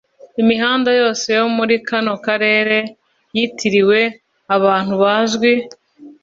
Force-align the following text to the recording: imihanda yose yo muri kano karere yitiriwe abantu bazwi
imihanda 0.41 0.89
yose 0.99 1.27
yo 1.37 1.45
muri 1.57 1.75
kano 1.87 2.13
karere 2.25 2.77
yitiriwe 3.35 4.01
abantu 4.55 4.93
bazwi 5.03 5.51